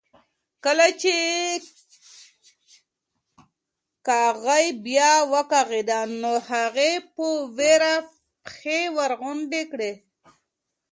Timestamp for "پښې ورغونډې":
8.43-9.63